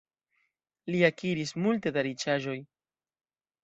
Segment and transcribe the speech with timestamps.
[0.95, 2.61] Li akiris multe da riĉaĵoj.